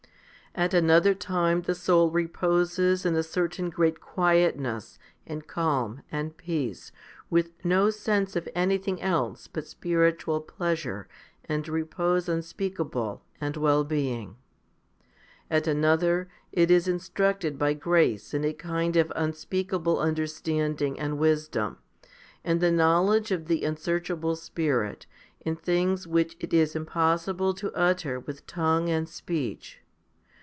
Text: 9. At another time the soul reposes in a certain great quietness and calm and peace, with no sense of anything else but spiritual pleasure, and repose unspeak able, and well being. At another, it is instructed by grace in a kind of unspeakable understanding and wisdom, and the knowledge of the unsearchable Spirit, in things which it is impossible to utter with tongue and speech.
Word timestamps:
9. 0.53 0.65
At 0.65 0.73
another 0.73 1.13
time 1.13 1.61
the 1.61 1.73
soul 1.73 2.09
reposes 2.11 3.05
in 3.05 3.15
a 3.15 3.23
certain 3.23 3.69
great 3.69 4.01
quietness 4.01 4.99
and 5.25 5.47
calm 5.47 6.01
and 6.11 6.35
peace, 6.35 6.91
with 7.29 7.53
no 7.63 7.89
sense 7.89 8.35
of 8.35 8.49
anything 8.53 9.01
else 9.01 9.47
but 9.47 9.65
spiritual 9.65 10.41
pleasure, 10.41 11.07
and 11.45 11.65
repose 11.69 12.27
unspeak 12.27 12.81
able, 12.81 13.23
and 13.39 13.55
well 13.55 13.85
being. 13.85 14.35
At 15.49 15.67
another, 15.67 16.27
it 16.51 16.69
is 16.69 16.85
instructed 16.85 17.57
by 17.57 17.73
grace 17.73 18.33
in 18.33 18.43
a 18.43 18.51
kind 18.51 18.97
of 18.97 19.09
unspeakable 19.15 19.99
understanding 19.99 20.99
and 20.99 21.17
wisdom, 21.17 21.77
and 22.43 22.59
the 22.59 22.71
knowledge 22.71 23.31
of 23.31 23.45
the 23.47 23.63
unsearchable 23.63 24.35
Spirit, 24.35 25.05
in 25.39 25.55
things 25.55 26.05
which 26.05 26.35
it 26.41 26.53
is 26.53 26.75
impossible 26.75 27.53
to 27.53 27.71
utter 27.73 28.19
with 28.19 28.45
tongue 28.45 28.89
and 28.89 29.07
speech. 29.07 29.77